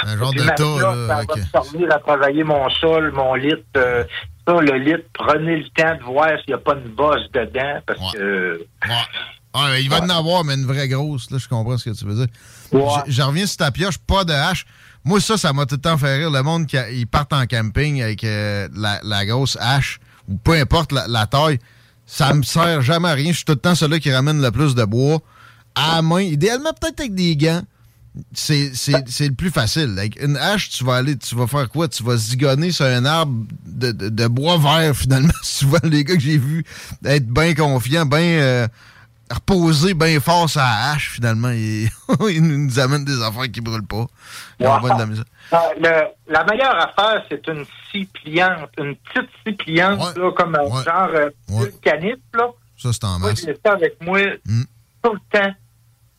[0.03, 3.33] Un genre Puis de là, ça avec- va me servir à travailler mon sol, mon
[3.35, 3.53] lit.
[3.77, 4.03] euh,
[4.47, 7.79] ça, le lit, prenez le temps de voir s'il n'y a pas une bosse dedans,
[7.85, 8.65] parce que...
[9.55, 11.95] Ah, mais il va en avoir, mais une vraie grosse, là, je comprends ce que
[11.95, 12.27] tu veux dire.
[13.05, 14.65] Je- Je reviens sur ta pioche, pas de hache.
[15.05, 16.31] Moi, ça, ça m'a tout le temps fait rire.
[16.31, 20.53] Le monde qui ils partent en camping avec euh, la, la grosse hache, ou peu
[20.53, 21.59] importe la, la taille,
[22.07, 23.31] ça me sert jamais à rien.
[23.31, 25.19] Je suis tout le temps celui qui ramène le plus de bois
[25.75, 26.21] à la main.
[26.21, 27.61] Idéalement, peut-être avec des gants.
[28.33, 29.95] C'est le plus facile.
[29.97, 31.87] Avec une hache, tu vas aller, tu vas faire quoi?
[31.87, 35.33] Tu vas zigonner sur un arbre de, de- de bois vert, finalement.
[35.41, 36.63] Souvent, les gars que j'ai vus
[37.05, 38.67] être bien confiants, bien euh,
[39.31, 41.49] reposés, bien fort sur la hache, finalement.
[41.49, 41.89] Ils,
[42.29, 44.05] ils nous amènent des affaires qui brûlent pas.
[44.59, 45.25] Ils de la misère.
[45.53, 50.55] Euh, le- la meilleure affaire, c'est une scie pliante, une petite scie pliante, là, comme
[50.55, 51.29] un genre euh,
[51.81, 52.47] canif, là.
[52.77, 53.45] Ça, c'est en masse.
[53.45, 54.19] je avec moi
[55.03, 55.53] tout le temps.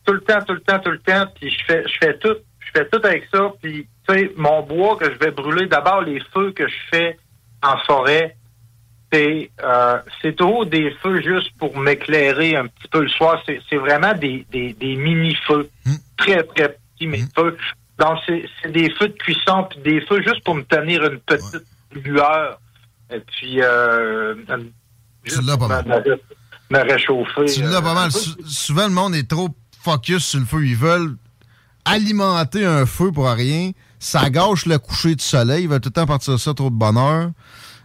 [0.05, 1.25] Tout le temps, tout le temps, tout le temps.
[1.39, 2.35] Puis je fais, je fais tout.
[2.59, 3.51] Je fais tout avec ça.
[3.61, 7.17] Puis, tu sais, mon bois que je vais brûler, d'abord, les feux que je fais
[7.63, 8.35] en forêt,
[9.11, 13.41] c'est euh, c'est toujours des feux juste pour m'éclairer un petit peu le soir.
[13.45, 15.69] C'est vraiment des, des, des mini-feux.
[16.17, 17.57] Très, très petits mini-feux.
[17.97, 21.63] Donc, c'est des feux de cuisson, puis des feux juste pour me tenir une petite
[21.93, 22.59] lueur
[23.11, 24.35] Et puis, euh,
[25.23, 25.85] Tu l'as pas mal.
[25.85, 27.45] me, me réchauffer.
[27.45, 28.11] Tu l'as euh, pas un mal.
[28.11, 29.49] Sou- souvent, le monde est trop
[29.85, 30.65] focus sur le feu.
[30.65, 31.15] Ils veulent
[31.85, 33.71] alimenter un feu pour rien.
[33.99, 35.63] Ça gâche le coucher du soleil.
[35.63, 37.29] Ils veulent tout le temps partir ça trop de bonheur.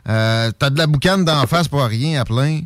[0.09, 2.61] Euh, T'as de la boucane d'en face pour rien à plein,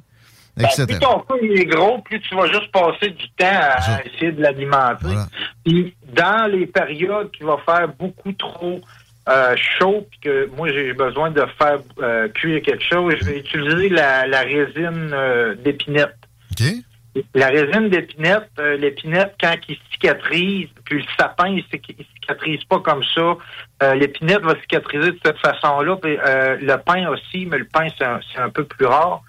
[0.57, 0.87] Ben, etc.
[0.87, 4.31] plus ton feu il est gros, plus tu vas juste passer du temps à, essayer
[4.31, 4.99] de l'alimenter.
[5.03, 5.27] Voilà.
[5.65, 8.81] Puis dans les périodes qui va faire beaucoup trop
[9.29, 13.39] euh, chaud, puis que moi j'ai besoin de faire euh, cuire quelque chose, je vais
[13.41, 16.15] utiliser la, la résine euh, d'épinette.
[17.35, 22.81] La résine d'épinette, euh, l'épinette, quand il cicatrise, puis le sapin, il, il cicatrise pas
[22.81, 23.37] comme ça.
[23.83, 25.97] Euh, l'épinette va cicatriser de cette façon-là.
[25.97, 29.23] Puis, euh, le pain aussi, mais le pain, c'est un, c'est un peu plus rare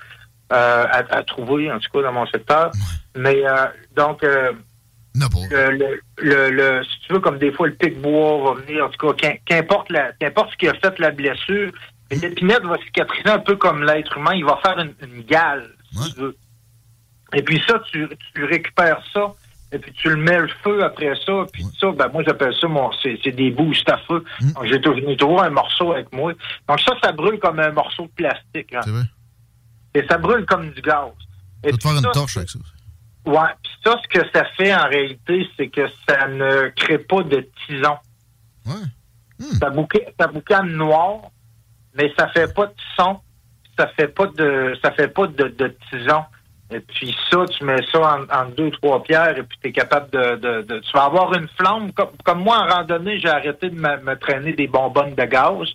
[0.49, 2.71] à, à trouver, en tout cas, dans mon secteur.
[3.15, 4.51] Mais euh, donc, euh,
[5.15, 5.27] Non,
[5.71, 9.07] le, le, le- si tu veux, comme des fois, le pic-bois va venir, en tout
[9.07, 11.71] cas, qu'im- qu'importe la- qu'importe ce qui a fait la blessure,
[12.11, 14.33] l'épinette va cicatriser un peu comme l'être humain.
[14.35, 16.35] Il va faire une, une gale, si tu veux.
[17.33, 19.33] Et puis ça, tu, tu récupères ça,
[19.71, 22.67] et puis tu le mets le feu après ça, puis ça, ben moi j'appelle ça
[22.67, 24.23] mon c'est des boosts à feu.
[24.53, 26.33] Donc j'ai toujours, un morceau avec moi.
[26.69, 28.73] Donc ça, ça brûle comme un morceau de plastique.
[28.73, 28.81] hein.
[28.85, 29.03] Vrai.
[29.95, 31.09] Et ça brûle comme du gaz.
[31.63, 32.59] Et Tu peux te faire une ça, torche avec ça.
[33.25, 37.23] Ouais, puis ça, ce que ça fait en réalité, c'est que ça ne crée pas
[37.23, 37.97] de tison.
[39.59, 41.21] Ça, bouca- ça boucane noir,
[41.95, 43.19] mais ça fait pas de son,
[43.77, 46.23] ça fait pas de ça fait pas de, de tison.
[46.75, 49.71] Et puis ça, tu mets ça en, en deux, trois pierres, et puis tu es
[49.71, 51.91] capable de, de, de- Tu vas avoir une flamme.
[51.93, 55.67] Comme, comme moi, en randonnée, j'ai arrêté de me, me traîner des bonbonnes de gaz.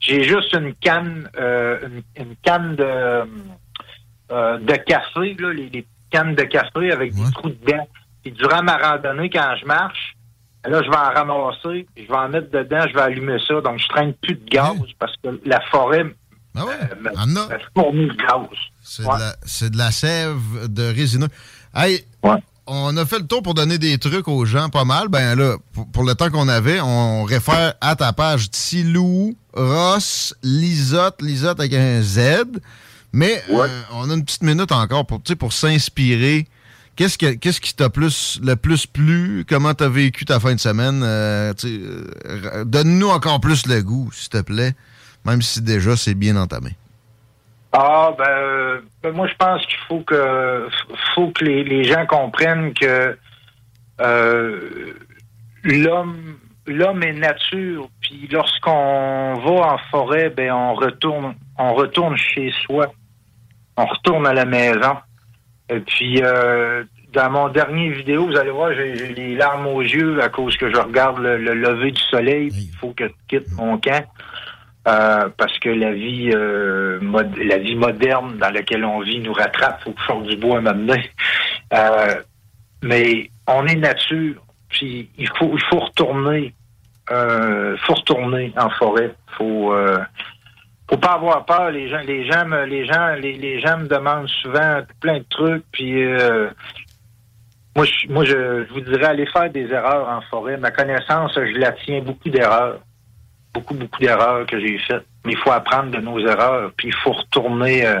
[0.00, 1.78] J'ai juste une canne, euh,
[2.16, 3.24] une, une canne de,
[4.32, 7.86] euh, de café, là, les, les cannes de café avec des trous dedans.
[8.22, 10.14] Puis durant ma randonnée, quand je marche,
[10.64, 13.60] là, je vais en ramasser, je vais en mettre dedans, je vais allumer ça.
[13.60, 16.06] Donc, je traîne plus de gaz parce que la forêt
[16.56, 17.40] Ah euh, me
[17.74, 18.46] fournit le gaz.
[18.82, 20.38] C'est de, la- c'est de la sève
[20.68, 21.28] de résineux.
[21.74, 22.04] Hey,
[22.66, 25.08] on a fait le tour pour donner des trucs aux gens pas mal.
[25.08, 30.34] Ben là, pour, pour le temps qu'on avait, on réfère à ta page Tilou, Ross,
[30.42, 32.44] Lisotte, Lisotte avec un Z.
[33.12, 36.46] Mais euh, on a une petite minute encore pour, pour s'inspirer.
[36.96, 39.44] Qu'est-ce, que, qu'est-ce qui t'a plus, le plus plu?
[39.48, 41.02] Comment t'as vécu ta fin de semaine?
[41.04, 44.74] Euh, euh, donne-nous encore plus le goût, s'il te plaît.
[45.26, 46.70] Même si déjà c'est bien entamé.
[47.72, 50.68] Ah ben, euh, ben, moi je pense qu'il faut que
[51.14, 53.18] faut que les, les gens comprennent que
[54.00, 54.60] euh,
[55.64, 57.88] l'homme l'homme est nature.
[58.00, 62.92] Puis lorsqu'on va en forêt, ben on retourne on retourne chez soi.
[63.76, 64.96] On retourne à la maison.
[65.68, 69.82] Et puis euh, dans mon dernier vidéo, vous allez voir, j'ai j'ai les larmes aux
[69.82, 72.48] yeux à cause que je regarde le, le lever du soleil.
[72.52, 74.06] Il faut que je quitte mon camp.
[74.86, 79.32] Euh, parce que la vie euh, mod- la vie moderne dans laquelle on vit nous
[79.32, 80.94] rattrape, je sorte du bois maintenant.
[81.72, 82.14] Euh,
[82.84, 84.36] mais on est nature,
[84.68, 86.54] puis il faut il faut retourner
[87.10, 89.12] euh, faut retourner en forêt.
[89.36, 89.74] Faut
[90.88, 91.72] faut pas avoir peur.
[91.72, 95.64] Les gens les gens me, les gens les, gens me demandent souvent plein de trucs,
[95.72, 96.04] puis
[97.74, 100.56] moi, je, moi je, je vous dirais aller faire des erreurs en forêt.
[100.58, 102.78] Ma connaissance, je la tiens beaucoup d'erreurs
[103.56, 105.04] beaucoup, beaucoup d'erreurs que j'ai faites.
[105.24, 107.86] Mais il faut apprendre de nos erreurs, puis il faut retourner.
[107.86, 108.00] euh,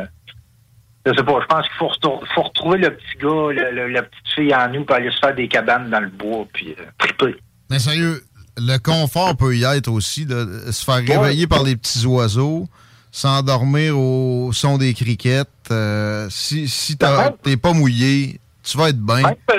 [1.06, 1.90] je sais pas, je pense qu'il faut,
[2.34, 5.18] faut retrouver le petit gars, le- le- la petite fille en nous, puis aller se
[5.18, 7.36] faire des cabanes dans le bois, puis euh, triper.
[7.70, 8.22] Mais sérieux,
[8.56, 12.66] le confort peut y être aussi, de se faire réveiller par les petits oiseaux,
[13.12, 15.48] s'endormir au son des criquettes.
[15.70, 19.22] euh, si si t'as- t'es pas mouillé, tu vas être bien.
[19.22, 19.54] Même ça,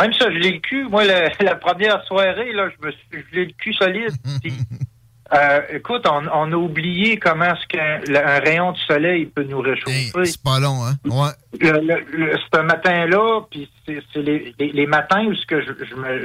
[0.00, 0.84] même ça, je l'ai le cul.
[0.88, 4.10] Moi, la, la première soirée, là, je me suis, je l'ai le cul solide.
[5.34, 8.00] Euh, écoute, on, on a oublié comment est-ce qu'un
[8.40, 10.12] rayon de soleil peut nous réchauffer.
[10.24, 10.94] C'est pas long, hein?
[11.04, 11.32] Ouais.
[11.60, 15.72] le, le, le- ce matin-là, puis c'est les, les, les matins où ce que je,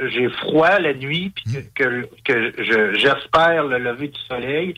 [0.08, 4.74] j'ai froid la nuit, puis que, que, que je- j'espère le lever du soleil,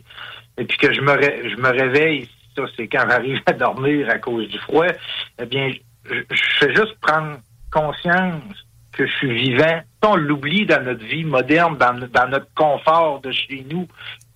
[0.57, 4.09] et puis que je me, ré- je me réveille, ça c'est quand j'arrive à dormir
[4.09, 4.87] à cause du froid,
[5.39, 5.71] eh bien,
[6.11, 7.37] je, je fais juste prendre
[7.71, 8.43] conscience
[8.97, 9.81] que je suis vivant.
[10.07, 13.87] On l'oublie dans notre vie moderne, dans, no- dans notre confort de chez nous,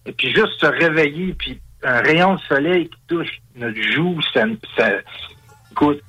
[0.06, 4.42] et puis juste se réveiller, puis un rayon de soleil qui touche notre joue, ça,
[4.76, 4.88] ça,
[5.72, 6.00] écoute,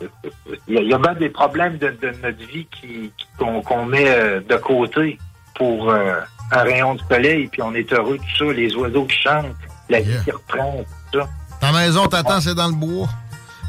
[0.68, 4.56] il y, a- bien des problèmes de, de notre vie qui- qu'on, met euh, de
[4.56, 5.18] côté
[5.56, 6.16] pour euh,
[6.52, 9.56] un rayon de soleil, puis on est heureux de tout ça, les oiseaux qui chantent,
[9.90, 11.28] la vie qui reprend, tout ça.
[11.60, 13.08] Ta maison t'attend, c'est dans le bois.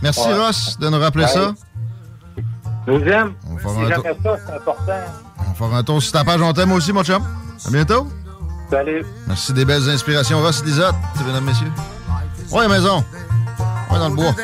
[0.02, 0.34] Merci Ouais.
[0.38, 1.30] Ross de nous rappeler Ouais.
[1.30, 1.52] ça.
[2.86, 3.34] Vous aime.
[3.48, 4.92] On va Si faire un jamais ça, c'est important.
[5.50, 6.40] On fera un tour sur ta page.
[6.40, 7.22] On t'aime aussi, mon chum.
[7.66, 8.06] À bientôt.
[8.70, 9.04] Salut.
[9.26, 10.40] Merci des belles inspirations.
[10.40, 10.94] Ross Lisotte,
[11.26, 11.72] mesdames, messieurs.
[12.52, 13.04] Ouais, maison.
[13.90, 14.34] Ouais, dans le bois.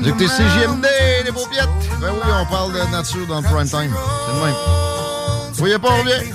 [0.00, 0.86] Vous écoutez CGMD,
[1.24, 1.68] les paupiètes.
[2.00, 3.94] Ben oui, on parle de nature dans le prime time.
[4.26, 4.54] C'est le même.
[5.54, 6.30] Voyez pas, on revient.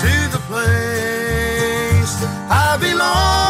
[0.00, 3.49] to the place I belong.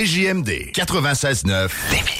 [0.00, 2.19] CJMD 96.9.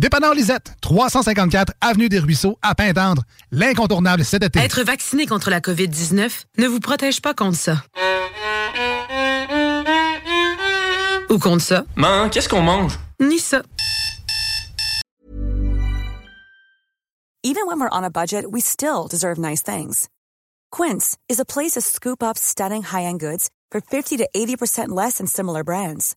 [0.00, 3.22] Dépanneur Lisette, 354 Avenue des Ruisseaux, à Pintendre.
[3.50, 4.58] L'incontournable cet été.
[4.58, 7.82] Être vacciné contre la COVID-19 ne vous protège pas contre ça.
[11.28, 11.84] Ou contre ça.
[11.96, 12.98] Man, qu'est-ce qu'on mange?
[13.20, 13.60] Ni ça.
[17.42, 20.08] Even when we're on a budget, we still deserve nice things.
[20.72, 25.18] Quince is a place to scoop up stunning high-end goods for 50 to 80% less
[25.18, 26.16] than similar brands.